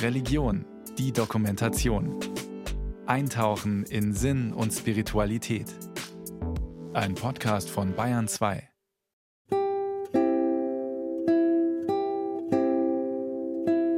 [0.00, 0.64] Religion,
[0.98, 2.18] die Dokumentation.
[3.06, 5.66] Eintauchen in Sinn und Spiritualität.
[6.92, 8.68] Ein Podcast von Bayern 2.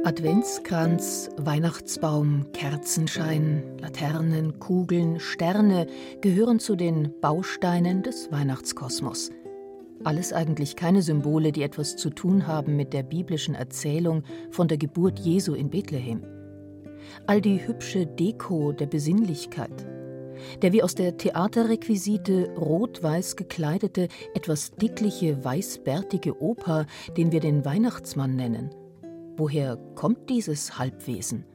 [0.05, 5.87] Adventskranz, Weihnachtsbaum, Kerzenschein, Laternen, Kugeln, Sterne
[6.21, 9.31] gehören zu den Bausteinen des Weihnachtskosmos.
[10.05, 14.77] Alles eigentlich keine Symbole, die etwas zu tun haben mit der biblischen Erzählung von der
[14.77, 16.23] Geburt Jesu in Bethlehem.
[17.25, 19.87] All die hübsche Deko der Besinnlichkeit,
[20.61, 26.85] der wie aus der Theaterrequisite rot-weiß gekleidete, etwas dickliche, weißbärtige Opa,
[27.17, 28.69] den wir den Weihnachtsmann nennen.
[29.37, 31.45] Woher kommt dieses Halbwesen?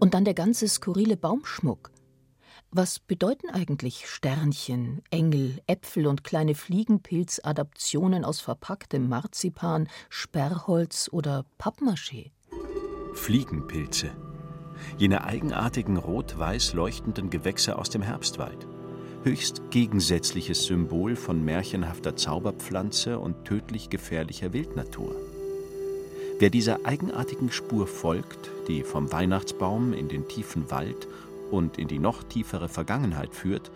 [0.00, 1.90] Und dann der ganze skurrile Baumschmuck,
[2.70, 12.30] was bedeuten eigentlich Sternchen, Engel, Äpfel und kleine Fliegenpilz-Adaptionen aus verpacktem Marzipan, Sperrholz oder Pappmaché?
[13.14, 14.10] Fliegenpilze.
[14.96, 18.66] Jene eigenartigen rot-weiß leuchtenden Gewächse aus dem Herbstwald.
[19.24, 25.16] Höchst gegensätzliches Symbol von märchenhafter Zauberpflanze und tödlich gefährlicher Wildnatur.
[26.38, 31.08] Wer dieser eigenartigen Spur folgt, die vom Weihnachtsbaum in den tiefen Wald
[31.50, 33.70] und in die noch tiefere Vergangenheit führt,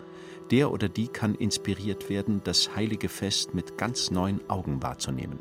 [0.51, 5.39] der oder die kann inspiriert werden, das heilige Fest mit ganz neuen Augen wahrzunehmen.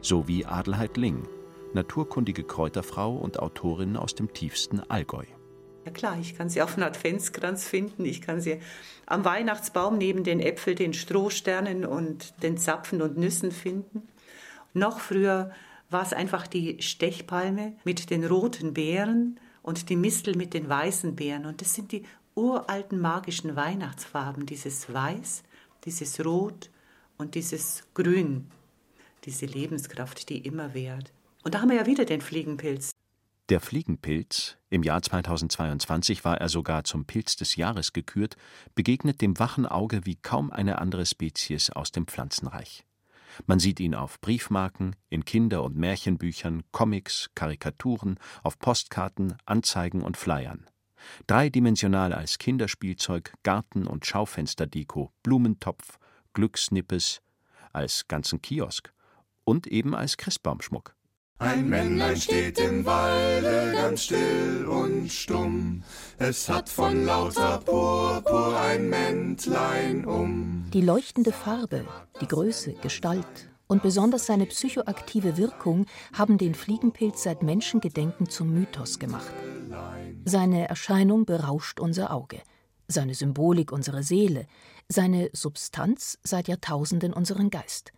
[0.00, 1.28] So wie Adelheid Ling,
[1.74, 5.24] naturkundige Kräuterfrau und Autorin aus dem tiefsten Allgäu.
[5.84, 8.60] Ja klar, ich kann sie auf dem Adventskranz finden, ich kann sie
[9.06, 14.08] am Weihnachtsbaum neben den Äpfel, den Strohsternen und den Zapfen und Nüssen finden.
[14.74, 15.50] Noch früher
[15.88, 21.16] war es einfach die Stechpalme mit den roten Beeren und die Mistel mit den weißen
[21.16, 21.46] Beeren.
[21.46, 25.42] Und das sind die uralten magischen Weihnachtsfarben, dieses Weiß,
[25.84, 26.70] dieses Rot
[27.18, 28.50] und dieses Grün,
[29.24, 31.12] diese Lebenskraft, die immer währt.
[31.42, 32.92] Und da haben wir ja wieder den Fliegenpilz.
[33.48, 38.36] Der Fliegenpilz, im Jahr 2022 war er sogar zum Pilz des Jahres gekürt,
[38.76, 42.84] begegnet dem wachen Auge wie kaum eine andere Spezies aus dem Pflanzenreich.
[43.46, 50.16] Man sieht ihn auf Briefmarken, in Kinder- und Märchenbüchern, Comics, Karikaturen, auf Postkarten, Anzeigen und
[50.16, 50.66] Flyern.
[51.26, 55.98] Dreidimensional als Kinderspielzeug, Garten- und Schaufensterdeko, Blumentopf,
[56.34, 57.22] Glücksnippes,
[57.72, 58.92] als ganzen Kiosk
[59.44, 60.94] und eben als Christbaumschmuck.
[61.40, 65.82] Ein Männlein steht im Walde ganz still und stumm.
[66.18, 70.66] Es hat von lauter Purpur ein Mäntlein um.
[70.74, 71.86] Die leuchtende Farbe,
[72.20, 78.98] die Größe, Gestalt und besonders seine psychoaktive Wirkung haben den Fliegenpilz seit Menschengedenken zum Mythos
[78.98, 79.32] gemacht.
[80.26, 82.42] Seine Erscheinung berauscht unser Auge,
[82.86, 84.46] seine Symbolik unsere Seele,
[84.88, 87.94] seine Substanz seit Jahrtausenden unseren Geist.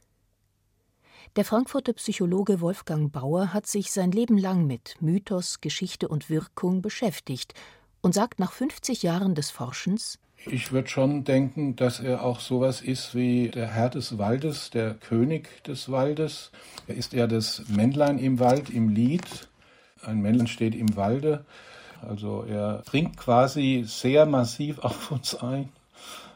[1.36, 6.82] Der Frankfurter Psychologe Wolfgang Bauer hat sich sein Leben lang mit Mythos, Geschichte und Wirkung
[6.82, 7.54] beschäftigt
[8.02, 12.82] und sagt nach 50 Jahren des Forschens, ich würde schon denken, dass er auch sowas
[12.82, 16.50] ist wie der Herr des Waldes, der König des Waldes.
[16.86, 19.48] Er ist eher das Männlein im Wald, im Lied.
[20.04, 21.46] Ein Männlein steht im Walde.
[22.02, 25.68] Also er dringt quasi sehr massiv auf uns ein.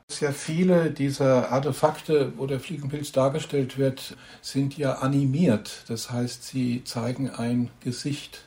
[0.08, 5.84] Sehr viele dieser Artefakte, wo der Fliegenpilz dargestellt wird, sind ja animiert.
[5.88, 8.46] Das heißt, sie zeigen ein Gesicht,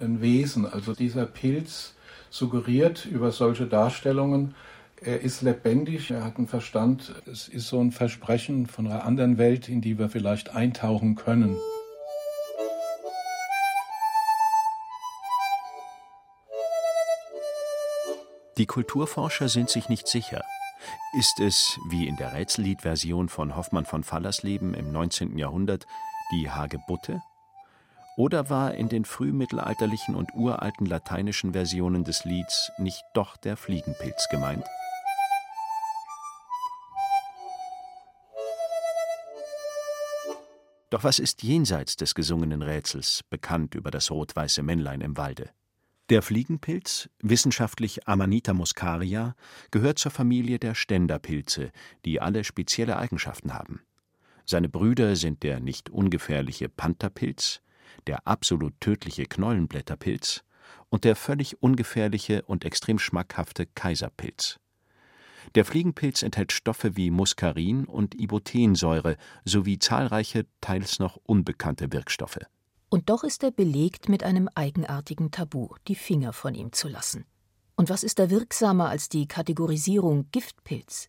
[0.00, 0.66] ein Wesen.
[0.66, 1.94] Also dieser Pilz
[2.30, 4.54] suggeriert über solche Darstellungen,
[5.00, 7.14] er ist lebendig, er hat einen Verstand.
[7.30, 11.56] Es ist so ein Versprechen von einer anderen Welt, in die wir vielleicht eintauchen können.
[18.56, 20.42] Die Kulturforscher sind sich nicht sicher.
[21.12, 25.38] Ist es, wie in der Rätselliedversion von Hoffmann von Fallersleben im 19.
[25.38, 25.86] Jahrhundert,
[26.32, 27.22] die Hagebutte?
[28.16, 34.28] Oder war in den frühmittelalterlichen und uralten lateinischen Versionen des Lieds nicht doch der Fliegenpilz
[34.30, 34.64] gemeint?
[40.90, 45.50] Doch was ist jenseits des gesungenen Rätsels bekannt über das rot-weiße Männlein im Walde?
[46.08, 49.34] Der Fliegenpilz, wissenschaftlich Amanita muscaria,
[49.72, 51.72] gehört zur Familie der Ständerpilze,
[52.04, 53.80] die alle spezielle Eigenschaften haben.
[54.44, 57.60] Seine Brüder sind der nicht ungefährliche Pantherpilz,
[58.06, 60.44] der absolut tödliche Knollenblätterpilz
[60.90, 64.60] und der völlig ungefährliche und extrem schmackhafte Kaiserpilz.
[65.56, 72.38] Der Fliegenpilz enthält Stoffe wie Muskarin und Ibotensäure sowie zahlreiche, teils noch unbekannte Wirkstoffe.
[72.96, 77.26] Und doch ist er belegt mit einem eigenartigen Tabu, die Finger von ihm zu lassen.
[77.74, 81.08] Und was ist da wirksamer als die Kategorisierung Giftpilz?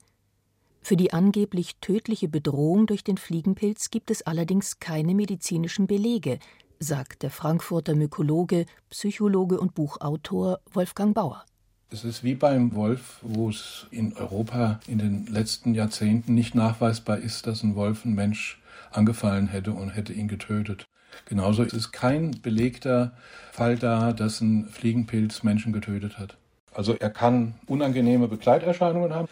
[0.81, 6.39] Für die angeblich tödliche Bedrohung durch den Fliegenpilz gibt es allerdings keine medizinischen Belege,
[6.77, 11.45] sagt der Frankfurter Mykologe, Psychologe und Buchautor Wolfgang Bauer.
[11.89, 17.19] Es ist wie beim Wolf, wo es in Europa in den letzten Jahrzehnten nicht nachweisbar
[17.19, 18.61] ist, dass ein Wolf einen Mensch
[18.91, 20.85] angefallen hätte und hätte ihn getötet.
[21.25, 23.13] Genauso ist es kein belegter
[23.51, 26.37] Fall da, dass ein Fliegenpilz Menschen getötet hat.
[26.73, 29.27] Also er kann unangenehme Begleiterscheinungen haben,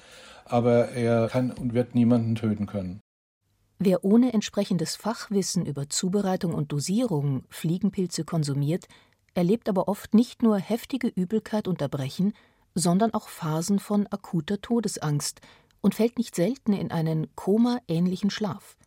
[0.46, 3.02] aber er kann und wird niemanden töten können.
[3.78, 8.88] Wer ohne entsprechendes Fachwissen über Zubereitung und Dosierung Fliegenpilze konsumiert,
[9.34, 12.34] erlebt aber oft nicht nur heftige Übelkeit und Erbrechen,
[12.74, 15.42] sondern auch Phasen von akuter Todesangst
[15.82, 18.78] und fällt nicht selten in einen Koma-ähnlichen Schlaf.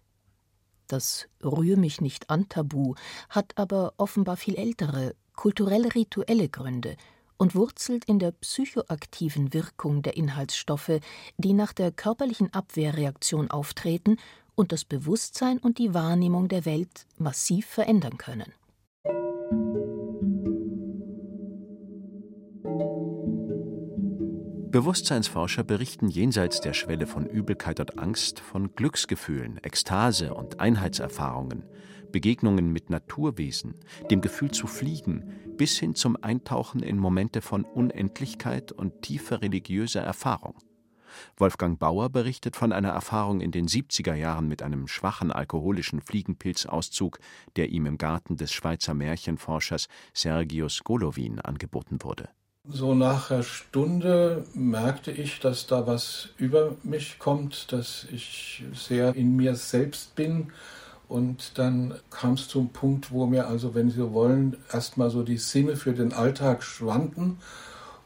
[0.89, 2.95] Das Rühr mich nicht an Tabu
[3.29, 6.97] hat aber offenbar viel ältere, kulturell-rituelle Gründe
[7.37, 11.01] und wurzelt in der psychoaktiven Wirkung der Inhaltsstoffe,
[11.37, 14.17] die nach der körperlichen Abwehrreaktion auftreten
[14.55, 18.53] und das Bewusstsein und die Wahrnehmung der Welt massiv verändern können.
[24.71, 31.65] Bewusstseinsforscher berichten jenseits der Schwelle von Übelkeit und Angst von Glücksgefühlen, Ekstase und Einheitserfahrungen,
[32.13, 33.77] Begegnungen mit Naturwesen,
[34.11, 40.03] dem Gefühl zu fliegen, bis hin zum Eintauchen in Momente von Unendlichkeit und tiefer religiöser
[40.03, 40.55] Erfahrung.
[41.39, 47.19] Wolfgang Bauer berichtet von einer Erfahrung in den 70er Jahren mit einem schwachen alkoholischen Fliegenpilzauszug,
[47.57, 52.29] der ihm im Garten des Schweizer Märchenforschers Sergius Golovin angeboten wurde.
[52.71, 59.17] So nach einer Stunde merkte ich, dass da was über mich kommt, dass ich sehr
[59.17, 60.53] in mir selbst bin.
[61.09, 65.39] Und dann kam es zum Punkt, wo mir also, wenn Sie wollen, erstmal so die
[65.39, 67.39] Sinne für den Alltag schwanden.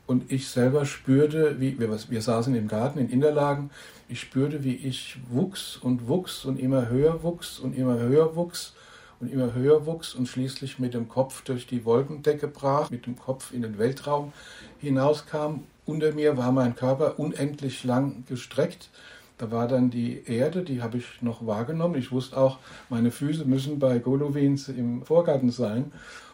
[0.06, 3.70] Und ich selber spürte, wie wir, wir saßen im Garten in Interlagen,
[4.08, 8.74] ich spürte, wie ich wuchs und wuchs und immer höher wuchs und immer höher wuchs
[9.22, 13.16] und immer höher wuchs und schließlich mit dem Kopf durch die Wolkendecke brach, mit dem
[13.16, 14.32] Kopf in den Weltraum
[14.80, 15.60] hinauskam.
[15.86, 18.90] Unter mir war mein Körper unendlich lang gestreckt.
[19.38, 21.94] Da war dann die Erde, die habe ich noch wahrgenommen.
[21.94, 22.58] Ich wusste auch,
[22.90, 25.92] meine Füße müssen bei Golovins im Vorgarten sein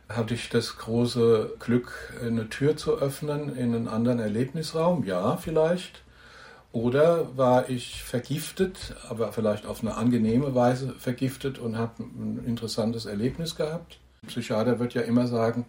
[0.08, 5.04] hatte ich das große Glück, eine Tür zu öffnen in einen anderen Erlebnisraum?
[5.04, 6.02] Ja, vielleicht.
[6.72, 13.06] Oder war ich vergiftet, aber vielleicht auf eine angenehme Weise vergiftet und habe ein interessantes
[13.06, 13.98] Erlebnis gehabt?
[14.22, 15.64] Ein Psychiater wird ja immer sagen,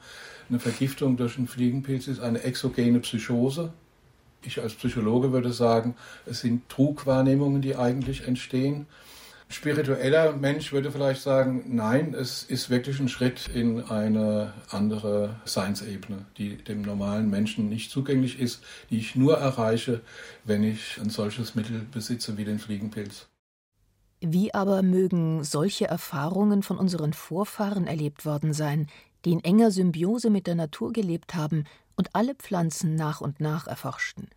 [0.50, 3.72] eine Vergiftung durch einen Fliegenpilz ist eine exogene Psychose.
[4.44, 8.88] Ich als Psychologe würde sagen, es sind Trugwahrnehmungen, die eigentlich entstehen
[9.50, 16.26] spiritueller Mensch würde vielleicht sagen, nein, es ist wirklich ein Schritt in eine andere Seinsebene,
[16.38, 20.02] die dem normalen Menschen nicht zugänglich ist, die ich nur erreiche,
[20.44, 23.28] wenn ich ein solches Mittel besitze wie den Fliegenpilz.
[24.22, 28.88] Wie aber mögen solche Erfahrungen von unseren Vorfahren erlebt worden sein,
[29.26, 33.66] die in enger Symbiose mit der Natur gelebt haben und alle Pflanzen nach und nach
[33.66, 34.30] erforschten?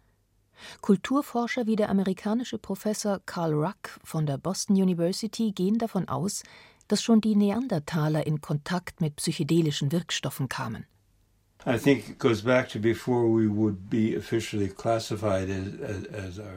[0.81, 6.43] Kulturforscher wie der amerikanische Professor Carl Ruck von der Boston University gehen davon aus,
[6.89, 10.87] dass schon die Neandertaler in Kontakt mit psychedelischen Wirkstoffen kamen.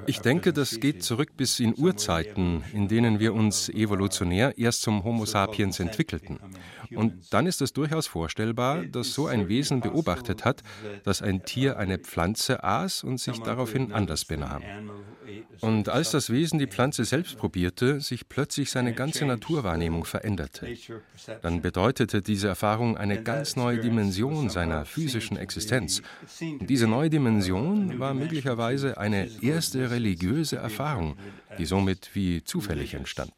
[0.07, 5.04] Ich denke, das geht zurück bis in Urzeiten, in denen wir uns evolutionär erst zum
[5.04, 6.40] Homo sapiens entwickelten.
[6.96, 10.63] Und dann ist es durchaus vorstellbar, dass so ein Wesen beobachtet hat,
[11.03, 14.63] dass ein Tier eine Pflanze aß und sich daraufhin anders benahm.
[15.62, 20.68] Und als das Wesen die Pflanze selbst probierte, sich plötzlich seine ganze Naturwahrnehmung veränderte.
[21.41, 26.02] Dann bedeutete diese Erfahrung eine ganz neue Dimension seiner physischen Existenz.
[26.62, 31.18] Diese neue Dimension war möglicherweise eine erste religiöse Erfahrung,
[31.58, 33.34] die somit wie zufällig entstand.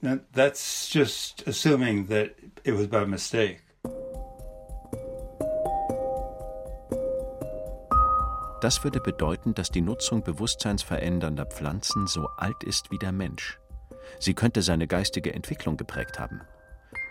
[0.00, 2.30] Now, that's just assuming that
[2.64, 3.58] it was by mistake.
[8.60, 13.58] Das würde bedeuten, dass die Nutzung bewusstseinsverändernder Pflanzen so alt ist wie der Mensch.
[14.20, 16.42] Sie könnte seine geistige Entwicklung geprägt haben.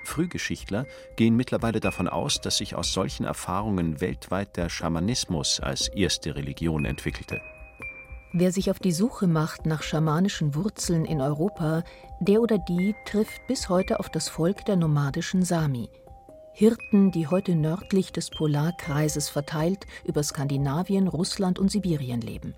[0.03, 6.35] Frühgeschichtler gehen mittlerweile davon aus, dass sich aus solchen Erfahrungen weltweit der Schamanismus als erste
[6.35, 7.41] Religion entwickelte.
[8.33, 11.83] Wer sich auf die Suche macht nach schamanischen Wurzeln in Europa,
[12.21, 15.89] der oder die trifft bis heute auf das Volk der nomadischen Sami.
[16.53, 22.55] Hirten, die heute nördlich des Polarkreises verteilt über Skandinavien, Russland und Sibirien leben.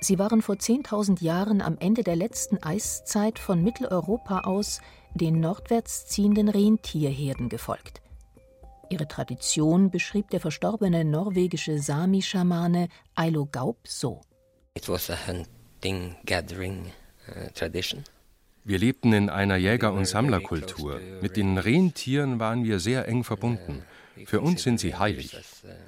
[0.00, 4.80] Sie waren vor 10.000 Jahren am Ende der letzten Eiszeit von Mitteleuropa aus
[5.14, 8.02] den nordwärts ziehenden Rentierherden gefolgt.
[8.90, 14.20] Ihre Tradition beschrieb der verstorbene norwegische Sami-Schamane Eilo Gaup so.
[14.74, 16.92] It was a hunting gathering
[17.28, 18.04] uh, tradition.
[18.64, 21.00] Wir lebten in einer Jäger- und Sammlerkultur.
[21.20, 23.82] Mit den Rentieren waren wir sehr eng verbunden.
[24.26, 25.36] Für uns sind sie heilig.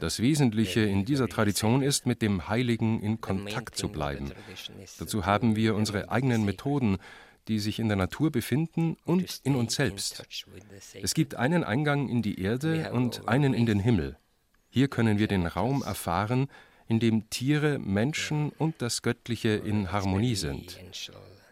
[0.01, 4.33] Das Wesentliche in dieser Tradition ist, mit dem Heiligen in Kontakt zu bleiben.
[4.99, 6.99] Dazu haben wir unsere eigenen Methoden,
[7.49, 10.25] die sich in der Natur befinden und in uns selbst.
[11.03, 14.17] Es gibt einen Eingang in die Erde und einen in den Himmel.
[14.71, 16.49] Hier können wir den Raum erfahren,
[16.89, 20.79] in dem Tiere, Menschen und das Göttliche in Harmonie sind.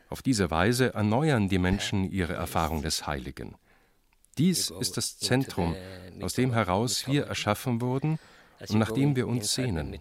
[0.09, 3.55] Auf diese Weise erneuern die Menschen ihre Erfahrung des Heiligen.
[4.39, 5.77] Dies ist das Zentrum,
[6.21, 8.19] aus dem heraus wir erschaffen wurden
[8.69, 9.99] und nach dem wir uns sehnen.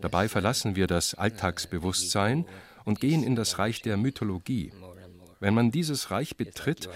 [0.00, 2.46] Dabei verlassen wir das Alltagsbewusstsein
[2.84, 4.72] und gehen in das Reich der Mythologie.
[5.40, 6.88] Wenn man dieses Reich betritt,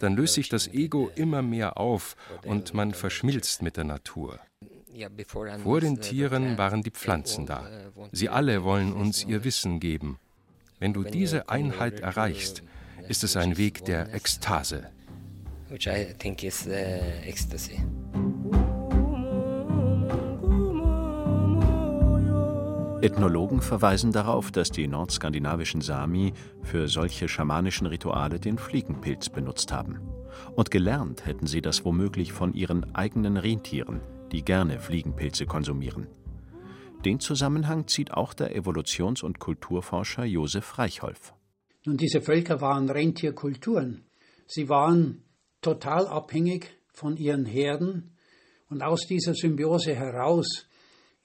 [0.00, 4.40] dann löst sich das Ego immer mehr auf und man verschmilzt mit der Natur.
[5.62, 7.68] Vor den Tieren waren die Pflanzen da.
[8.10, 10.18] Sie alle wollen uns ihr Wissen geben.
[10.80, 12.62] Wenn du diese Einheit erreichst,
[13.08, 14.90] ist es ein Weg der Ekstase.
[15.68, 17.80] Which I think is ecstasy.
[23.02, 26.32] Ethnologen verweisen darauf, dass die nordskandinavischen Sami
[26.62, 29.98] für solche schamanischen Rituale den Fliegenpilz benutzt haben.
[30.54, 36.06] Und gelernt hätten sie das womöglich von ihren eigenen Rentieren, die gerne Fliegenpilze konsumieren.
[37.04, 41.34] Den Zusammenhang zieht auch der Evolutions- und Kulturforscher Josef Reichholf.
[41.84, 44.04] Nun, diese Völker waren Rentierkulturen.
[44.46, 45.24] Sie waren
[45.60, 48.16] total abhängig von ihren Herden
[48.68, 50.68] und aus dieser Symbiose heraus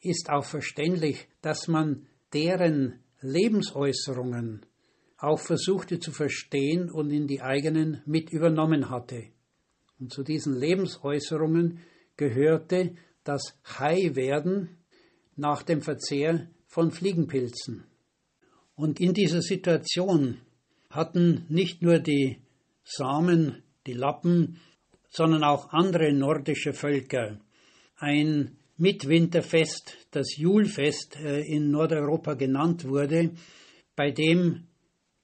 [0.01, 4.65] ist auch verständlich, dass man deren Lebensäußerungen
[5.17, 9.23] auch versuchte zu verstehen und in die eigenen mit übernommen hatte.
[9.99, 11.79] Und zu diesen Lebensäußerungen
[12.15, 14.77] gehörte das High-Werden
[15.35, 17.85] nach dem Verzehr von Fliegenpilzen.
[18.75, 20.37] Und in dieser Situation
[20.89, 22.41] hatten nicht nur die
[22.83, 24.59] Samen, die Lappen,
[25.09, 27.39] sondern auch andere nordische Völker
[27.97, 33.31] ein Mitwinterfest, das Julfest äh, in Nordeuropa genannt wurde,
[33.96, 34.67] bei dem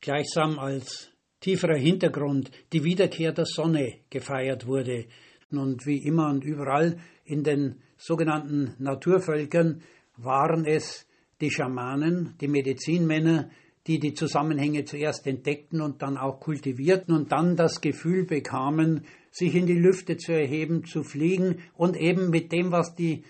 [0.02, 5.06] gleichsam als tieferer Hintergrund die Wiederkehr der Sonne gefeiert wurde.
[5.52, 9.84] Und wie immer und überall in den sogenannten Naturvölkern
[10.18, 11.08] waren es
[11.40, 13.52] die Schamanen, die Medizinmänner,
[13.86, 19.54] die die Zusammenhänge zuerst entdeckten und dann auch kultivierten und dann das Gefühl bekamen, sich
[19.54, 23.24] in die Lüfte zu erheben, zu fliegen und eben mit dem, was die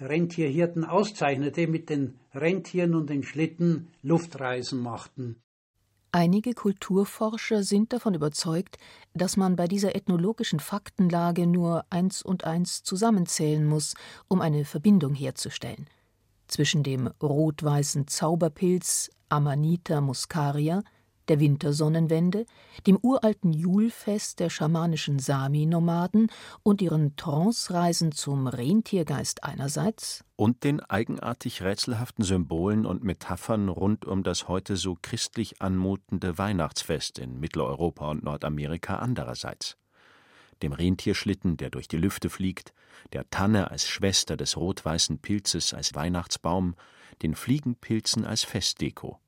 [0.00, 5.36] Rentierhirten auszeichnete, mit den Rentieren und den Schlitten Luftreisen machten.
[6.12, 8.78] Einige Kulturforscher sind davon überzeugt,
[9.14, 13.94] dass man bei dieser ethnologischen Faktenlage nur eins und eins zusammenzählen muss,
[14.26, 15.86] um eine Verbindung herzustellen.
[16.48, 20.82] Zwischen dem rot-weißen Zauberpilz Amanita muscaria
[21.30, 22.44] der Wintersonnenwende,
[22.88, 26.26] dem uralten Julfest der schamanischen Sami-Nomaden
[26.64, 34.24] und ihren Trance-Reisen zum Rentiergeist einerseits und den eigenartig rätselhaften Symbolen und Metaphern rund um
[34.24, 39.76] das heute so christlich anmutende Weihnachtsfest in Mitteleuropa und Nordamerika andererseits.
[40.62, 42.72] Dem Rentierschlitten, der durch die Lüfte fliegt,
[43.12, 46.74] der Tanne als Schwester des rot-weißen Pilzes als Weihnachtsbaum,
[47.22, 49.20] den Fliegenpilzen als Festdeko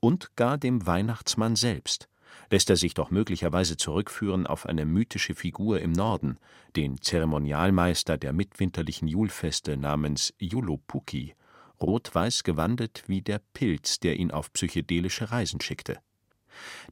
[0.00, 2.08] und gar dem Weihnachtsmann selbst,
[2.50, 6.38] lässt er sich doch möglicherweise zurückführen auf eine mythische Figur im Norden,
[6.76, 11.34] den Zeremonialmeister der mitwinterlichen Julfeste namens Yulupuki,
[11.80, 15.98] rot-weiß gewandet wie der Pilz, der ihn auf psychedelische Reisen schickte.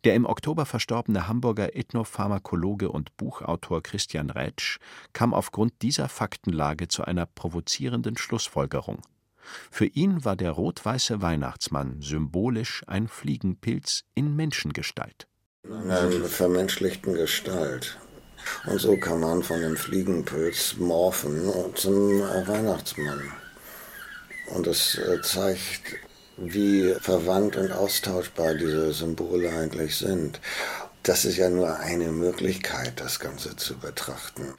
[0.04, 4.78] Der im Oktober verstorbene Hamburger Ethnopharmakologe und Buchautor Christian Rätsch
[5.14, 9.00] kam aufgrund dieser Faktenlage zu einer provozierenden Schlussfolgerung
[9.70, 15.26] für ihn war der rot-weiße Weihnachtsmann symbolisch ein Fliegenpilz in Menschengestalt.
[15.64, 17.98] In einer vermenschlichten Gestalt.
[18.66, 23.32] Und so kann man von dem Fliegenpilz morphen zum Weihnachtsmann.
[24.54, 25.96] Und es äh, zeigt,
[26.36, 30.40] wie verwandt und austauschbar diese Symbole eigentlich sind.
[31.02, 34.54] Das ist ja nur eine Möglichkeit, das Ganze zu betrachten.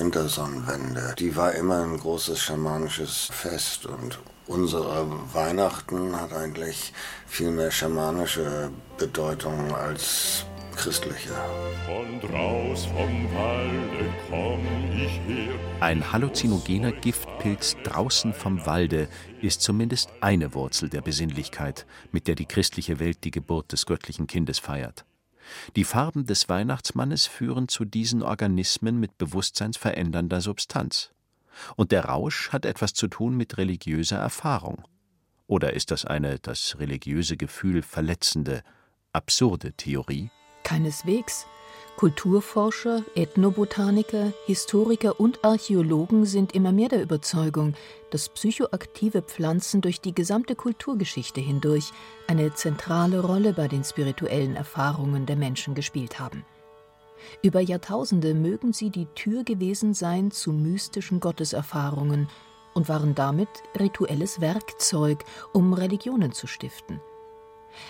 [0.00, 6.94] Wintersonnenwende, die war immer ein großes schamanisches Fest und unsere Weihnachten hat eigentlich
[7.26, 11.34] viel mehr schamanische Bedeutung als christliche.
[11.84, 14.60] Von draus vom Walde komm
[14.94, 15.54] ich her.
[15.80, 19.06] Ein halluzinogener Giftpilz draußen vom Walde
[19.42, 24.26] ist zumindest eine Wurzel der Besinnlichkeit, mit der die christliche Welt die Geburt des göttlichen
[24.26, 25.04] Kindes feiert.
[25.76, 31.10] Die Farben des Weihnachtsmannes führen zu diesen Organismen mit bewusstseinsverändernder Substanz.
[31.76, 34.84] Und der Rausch hat etwas zu tun mit religiöser Erfahrung.
[35.46, 38.62] Oder ist das eine das religiöse Gefühl verletzende,
[39.12, 40.30] absurde Theorie?
[40.62, 41.46] Keineswegs.
[42.00, 47.74] Kulturforscher, Ethnobotaniker, Historiker und Archäologen sind immer mehr der Überzeugung,
[48.08, 51.92] dass psychoaktive Pflanzen durch die gesamte Kulturgeschichte hindurch
[52.26, 56.46] eine zentrale Rolle bei den spirituellen Erfahrungen der Menschen gespielt haben.
[57.42, 62.30] Über Jahrtausende mögen sie die Tür gewesen sein zu mystischen Gotteserfahrungen
[62.72, 66.98] und waren damit rituelles Werkzeug, um Religionen zu stiften.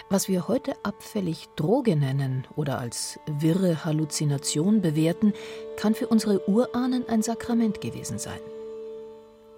[0.09, 5.33] Was wir heute abfällig Droge nennen oder als wirre Halluzination bewerten,
[5.77, 8.41] kann für unsere Urahnen ein Sakrament gewesen sein.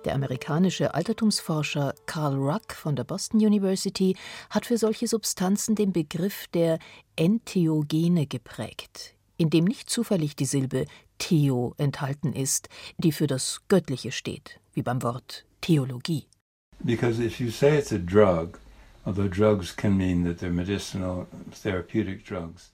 [0.04, 4.16] Der amerikanische Altertumsforscher Carl Ruck von der Boston University
[4.50, 6.78] hat für solche Substanzen den Begriff der
[7.14, 10.86] Entheogene geprägt, in dem nicht zufällig die Silbe
[11.18, 16.26] Theo enthalten ist, die für das Göttliche steht, wie beim Wort Theologie.
[16.80, 18.58] Because if you say it's a drug,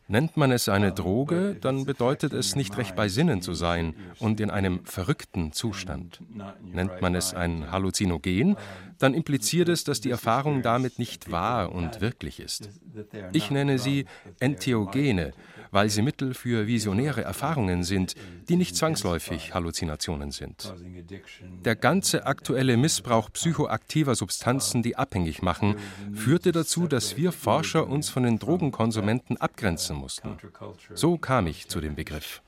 [0.09, 4.39] Nennt man es eine Droge, dann bedeutet es nicht recht bei Sinnen zu sein und
[4.41, 6.21] in einem verrückten Zustand.
[6.71, 8.57] Nennt man es ein Halluzinogen,
[8.99, 12.69] dann impliziert es, dass die Erfahrung damit nicht wahr und wirklich ist.
[13.33, 14.05] Ich nenne sie
[14.39, 15.33] Entheogene,
[15.71, 18.15] weil sie Mittel für visionäre Erfahrungen sind,
[18.49, 20.73] die nicht zwangsläufig Halluzinationen sind.
[21.65, 25.77] Der ganze aktuelle Missbrauch psychoaktiver Substanzen, die abhängig machen,
[26.15, 30.37] führte dazu, dass wir Forscher uns von den Drogenkonsumenten abgrenzen mussten.
[30.95, 32.43] So kam ich zu dem Begriff.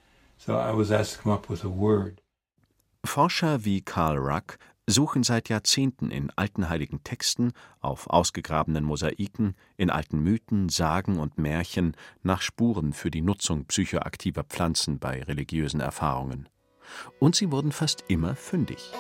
[3.05, 4.59] Forscher wie Karl Ruck
[4.91, 11.39] suchen seit Jahrzehnten in alten heiligen Texten, auf ausgegrabenen Mosaiken, in alten Mythen, Sagen und
[11.39, 16.49] Märchen nach Spuren für die Nutzung psychoaktiver Pflanzen bei religiösen Erfahrungen.
[17.19, 18.93] Und sie wurden fast immer fündig.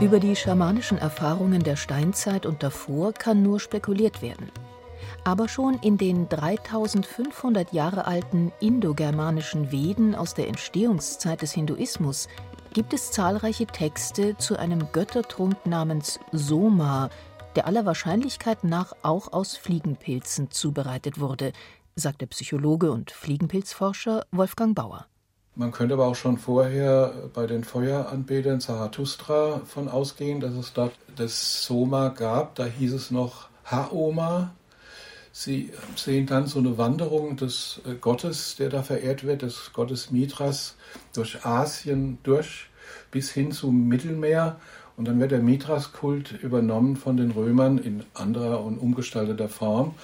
[0.00, 4.50] Über die schamanischen Erfahrungen der Steinzeit und davor kann nur spekuliert werden.
[5.24, 12.28] Aber schon in den 3500 Jahre alten indogermanischen Veden aus der Entstehungszeit des Hinduismus
[12.72, 17.10] gibt es zahlreiche Texte zu einem Göttertrunk namens Soma,
[17.56, 21.52] der aller Wahrscheinlichkeit nach auch aus Fliegenpilzen zubereitet wurde,
[21.96, 25.06] sagt der Psychologe und Fliegenpilzforscher Wolfgang Bauer.
[25.56, 30.92] Man könnte aber auch schon vorher bei den Feueranbetern Zarathustra von ausgehen, dass es dort
[31.16, 32.54] das Soma gab.
[32.54, 34.54] Da hieß es noch Haoma.
[35.32, 40.76] Sie sehen dann so eine Wanderung des Gottes, der da verehrt wird, des Gottes Mithras,
[41.14, 42.66] durch Asien durch
[43.10, 44.60] bis hin zum Mittelmeer.
[44.96, 49.94] Und dann wird der Mithras-Kult übernommen von den Römern in anderer und umgestalteter Form.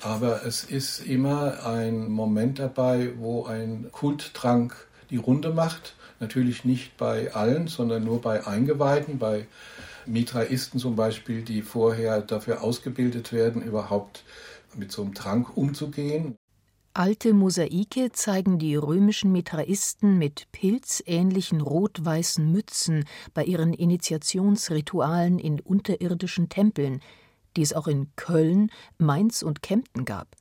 [0.00, 4.76] Aber es ist immer ein Moment dabei, wo ein Kulttrank
[5.10, 5.94] die Runde macht.
[6.20, 9.46] Natürlich nicht bei allen, sondern nur bei Eingeweihten, bei
[10.06, 14.22] Mitraisten zum Beispiel, die vorher dafür ausgebildet werden, überhaupt
[14.74, 16.36] mit so einem Trank umzugehen.
[16.94, 23.04] Alte Mosaike zeigen die römischen Mitraisten mit pilzähnlichen rot-weißen Mützen
[23.34, 27.00] bei ihren Initiationsritualen in unterirdischen Tempeln,
[27.56, 30.34] die es auch in Köln, Mainz und Kempten gab.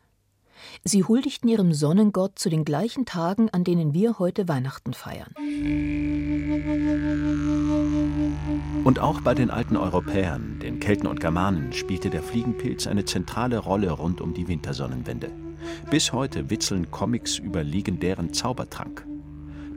[0.84, 5.34] Sie huldigten ihrem Sonnengott zu den gleichen Tagen, an denen wir heute Weihnachten feiern.
[8.88, 13.58] Und auch bei den alten Europäern, den Kelten und Germanen, spielte der Fliegenpilz eine zentrale
[13.58, 15.30] Rolle rund um die Wintersonnenwende.
[15.91, 19.06] Bis heute witzeln Comics über legendären Zaubertrank.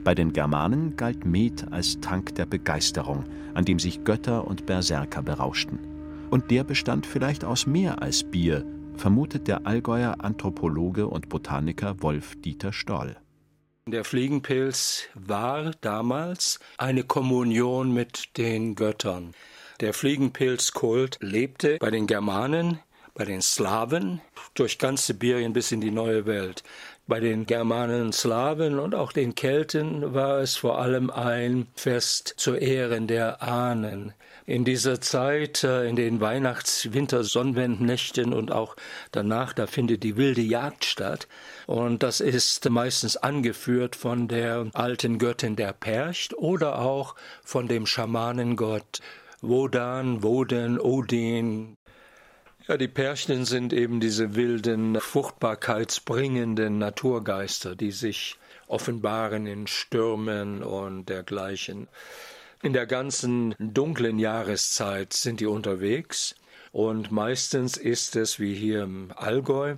[0.05, 5.21] Bei den Germanen galt Met als Trank der Begeisterung, an dem sich Götter und Berserker
[5.21, 5.79] berauschten.
[6.29, 8.63] Und der bestand vielleicht aus mehr als Bier,
[8.95, 13.17] vermutet der Allgäuer Anthropologe und Botaniker Wolf Dieter Stoll.
[13.87, 19.33] Der Fliegenpilz war damals eine Kommunion mit den Göttern.
[19.79, 22.79] Der Fliegenpilzkult lebte bei den Germanen
[23.15, 24.21] bei den Slawen
[24.53, 26.63] durch ganz Sibirien bis in die neue Welt.
[27.11, 32.55] Bei den Germanen, Slawen und auch den Kelten war es vor allem ein Fest zu
[32.55, 34.13] Ehren der Ahnen.
[34.45, 38.77] In dieser Zeit, äh, in den Weihnachts-, Winter-, Sonnenwendnächten und auch
[39.11, 41.27] danach, da findet die wilde Jagd statt.
[41.67, 47.87] Und das ist meistens angeführt von der alten Göttin der Percht oder auch von dem
[47.87, 49.01] Schamanengott
[49.41, 51.75] Wodan, Woden, Odin,
[52.71, 61.09] ja, die Pärchen sind eben diese wilden, fruchtbarkeitsbringenden Naturgeister, die sich offenbaren in Stürmen und
[61.09, 61.89] dergleichen.
[62.63, 66.35] In der ganzen dunklen Jahreszeit sind die unterwegs
[66.71, 69.75] und meistens ist es wie hier im Allgäu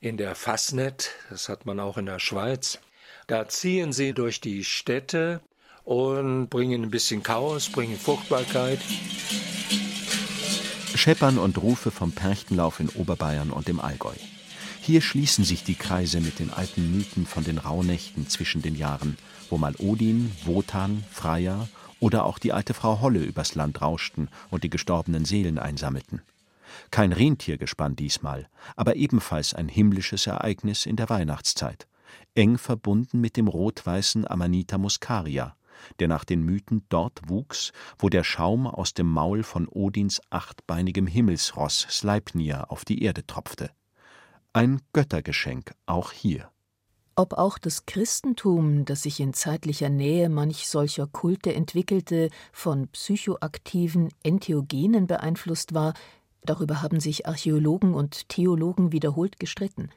[0.00, 2.80] in der Fassnet, das hat man auch in der Schweiz.
[3.28, 5.42] Da ziehen sie durch die Städte
[5.84, 8.80] und bringen ein bisschen Chaos, bringen Fruchtbarkeit.
[11.02, 14.14] Scheppern und Rufe vom Perchtenlauf in Oberbayern und im Allgäu.
[14.80, 19.18] Hier schließen sich die Kreise mit den alten Mythen von den Rauhnächten zwischen den Jahren,
[19.50, 21.66] wo mal Odin, Wotan, Freya
[21.98, 26.22] oder auch die alte Frau Holle übers Land rauschten und die gestorbenen Seelen einsammelten.
[26.92, 31.88] Kein Rentiergespann diesmal, aber ebenfalls ein himmlisches Ereignis in der Weihnachtszeit,
[32.36, 35.56] eng verbunden mit dem rot-weißen Amanita muscaria,
[36.00, 41.06] der nach den Mythen dort wuchs, wo der Schaum aus dem Maul von Odins achtbeinigem
[41.06, 43.70] Himmelsross Sleipnir auf die Erde tropfte.
[44.52, 46.50] Ein Göttergeschenk auch hier.
[47.14, 54.08] Ob auch das Christentum, das sich in zeitlicher Nähe manch solcher Kulte entwickelte, von psychoaktiven
[54.22, 55.92] Entheogenen beeinflusst war,
[56.42, 59.90] darüber haben sich Archäologen und Theologen wiederholt gestritten.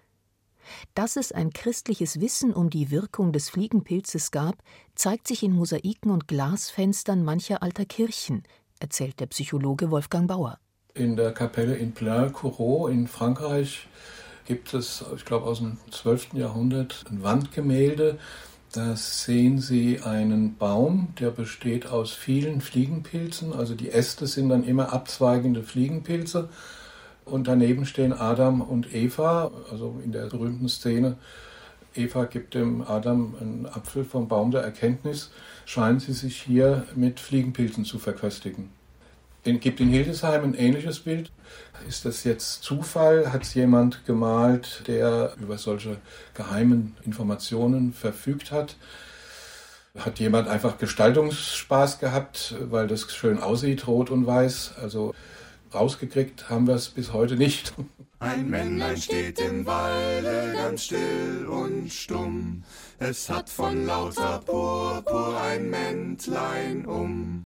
[0.93, 4.55] Dass es ein christliches Wissen um die Wirkung des Fliegenpilzes gab,
[4.95, 8.43] zeigt sich in Mosaiken und Glasfenstern mancher alter Kirchen,
[8.79, 10.59] erzählt der Psychologe Wolfgang Bauer.
[10.93, 13.87] In der Kapelle in Plain-Courreau in Frankreich
[14.45, 16.33] gibt es, ich glaube aus dem 12.
[16.33, 18.17] Jahrhundert, ein Wandgemälde.
[18.71, 23.53] Da sehen Sie einen Baum, der besteht aus vielen Fliegenpilzen.
[23.53, 26.49] Also die Äste sind dann immer abzweigende Fliegenpilze.
[27.25, 31.17] Und daneben stehen Adam und Eva, also in der berühmten Szene.
[31.95, 35.31] Eva gibt dem Adam einen Apfel vom Baum der Erkenntnis,
[35.65, 38.69] scheinen sie sich hier mit Fliegenpilzen zu verköstigen.
[39.43, 41.31] Es gibt in Hildesheim ein ähnliches Bild.
[41.87, 43.31] Ist das jetzt Zufall?
[43.31, 45.97] Hat es jemand gemalt, der über solche
[46.33, 48.75] geheimen Informationen verfügt hat?
[49.97, 54.73] Hat jemand einfach Gestaltungsspaß gehabt, weil das schön aussieht, rot und weiß?
[54.81, 55.13] Also
[55.75, 57.73] rausgekriegt haben wir es bis heute nicht.
[58.19, 62.63] Ein Männlein steht im Walde ganz still und stumm.
[62.97, 67.43] Es hat von lauter Purpur ein Mäntlein um.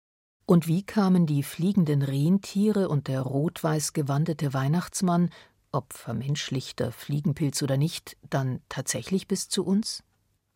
[0.46, 5.30] Und wie kamen die fliegenden Rentiere und der rot-weiß gewandete Weihnachtsmann,
[5.72, 10.02] ob vermenschlichter Fliegenpilz oder nicht, dann tatsächlich bis zu uns?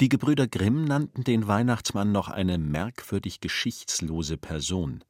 [0.01, 5.05] Die Gebrüder Grimm nannten den Weihnachtsmann noch eine merkwürdig geschichtslose Person.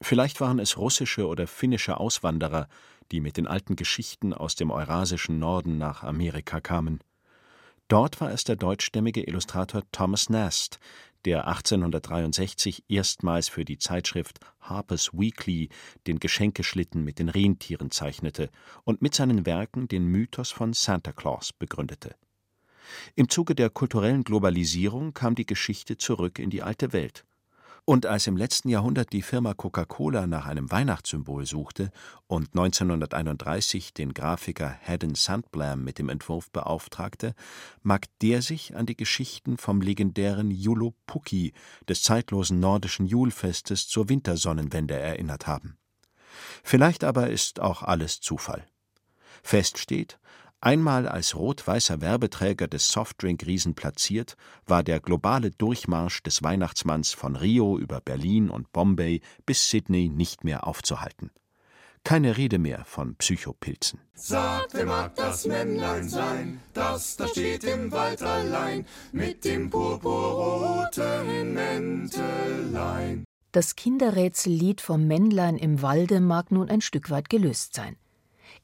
[0.00, 2.68] Vielleicht waren es russische oder finnische Auswanderer,
[3.12, 7.00] die mit den alten Geschichten aus dem eurasischen Norden nach Amerika kamen.
[7.88, 10.80] Dort war es der deutschstämmige Illustrator Thomas Nast,
[11.24, 15.70] der 1863 erstmals für die Zeitschrift Harper's Weekly
[16.06, 18.50] den Geschenkeschlitten mit den Rentieren zeichnete
[18.84, 22.16] und mit seinen Werken den Mythos von Santa Claus begründete.
[23.14, 27.24] Im Zuge der kulturellen Globalisierung kam die Geschichte zurück in die alte Welt
[27.86, 31.92] und als im letzten Jahrhundert die Firma Coca-Cola nach einem Weihnachtssymbol suchte
[32.26, 37.34] und 1931 den Grafiker Haddon Sandblam mit dem Entwurf beauftragte,
[37.84, 41.52] mag der sich an die Geschichten vom legendären Julopukki,
[41.88, 45.78] des zeitlosen nordischen Julfestes zur Wintersonnenwende erinnert haben.
[46.64, 48.66] Vielleicht aber ist auch alles Zufall.
[49.44, 50.18] Fest steht,
[50.66, 57.78] Einmal als rot-weißer Werbeträger des Softdrink-Riesen platziert, war der globale Durchmarsch des Weihnachtsmanns von Rio
[57.78, 61.30] über Berlin und Bombay bis Sydney nicht mehr aufzuhalten.
[62.02, 64.00] Keine Rede mehr von Psychopilzen.
[64.14, 71.54] Sagt, wer mag das Männlein sein, das da steht im Wald allein mit dem purpurroten
[71.54, 73.22] Mäntelein.
[73.52, 77.96] Das Kinderrätsellied vom Männlein im Walde mag nun ein Stück weit gelöst sein.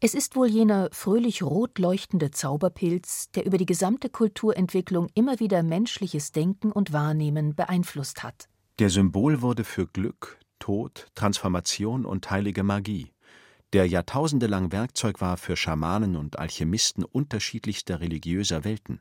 [0.05, 5.63] Es ist wohl jener fröhlich rot leuchtende Zauberpilz, der über die gesamte Kulturentwicklung immer wieder
[5.63, 8.49] menschliches Denken und Wahrnehmen beeinflusst hat.
[8.81, 13.13] Der Symbol wurde für Glück, Tod, Transformation und heilige Magie,
[13.73, 19.01] der jahrtausendelang Werkzeug war für Schamanen und Alchemisten unterschiedlichster religiöser Welten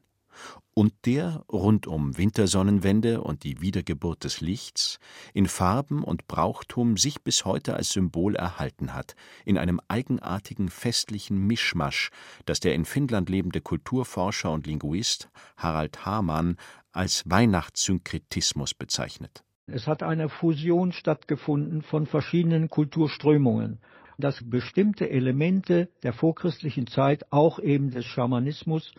[0.73, 4.99] und der rund um Wintersonnenwende und die Wiedergeburt des Lichts
[5.33, 9.15] in Farben und Brauchtum sich bis heute als Symbol erhalten hat,
[9.45, 12.09] in einem eigenartigen festlichen Mischmasch,
[12.45, 16.57] das der in Finnland lebende Kulturforscher und Linguist Harald Hamann
[16.91, 19.43] als Weihnachtssynkretismus bezeichnet.
[19.67, 23.79] Es hat eine Fusion stattgefunden von verschiedenen Kulturströmungen
[24.21, 28.93] dass bestimmte Elemente der vorchristlichen Zeit, auch eben des Schamanismus,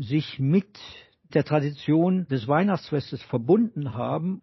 [0.00, 0.78] sich mit
[1.32, 4.42] der Tradition des Weihnachtsfestes verbunden haben,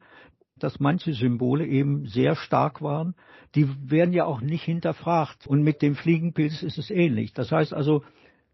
[0.57, 3.15] dass manche Symbole eben sehr stark waren,
[3.55, 5.47] die werden ja auch nicht hinterfragt.
[5.47, 7.33] Und mit dem Fliegenpilz ist es ähnlich.
[7.33, 8.03] Das heißt also,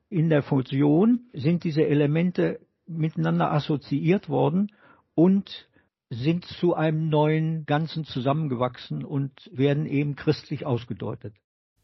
[0.09, 4.71] in der Fusion sind diese Elemente miteinander assoziiert worden
[5.15, 5.67] und
[6.09, 11.33] sind zu einem neuen Ganzen zusammengewachsen und werden eben christlich ausgedeutet.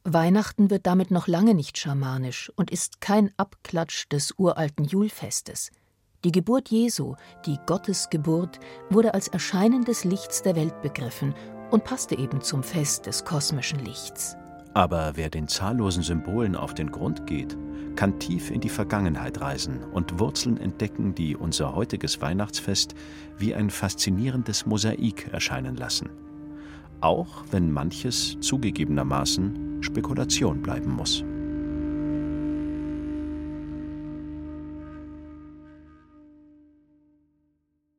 [0.06, 5.72] Weihnachten wird damit noch lange nicht schamanisch und ist kein Abklatsch des uralten Julfestes.
[6.26, 11.34] Die Geburt Jesu, die Gottesgeburt, wurde als Erscheinen des Lichts der Welt begriffen
[11.72, 14.36] und passte eben zum Fest des kosmischen Lichts.
[14.74, 17.58] Aber wer den zahllosen Symbolen auf den Grund geht,
[17.96, 22.94] kann tief in die Vergangenheit reisen und Wurzeln entdecken, die unser heutiges Weihnachtsfest
[23.38, 26.10] wie ein faszinierendes Mosaik erscheinen lassen.
[27.04, 31.26] Auch wenn manches zugegebenermaßen Spekulation bleiben muss.